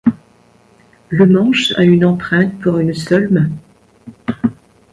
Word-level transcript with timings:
Le 1.09 1.27
manche 1.27 1.73
a 1.77 1.83
une 1.83 2.03
empreinte 2.05 2.59
pour 2.59 2.79
une 2.79 2.95
seule 2.95 3.29
main. 3.29 3.51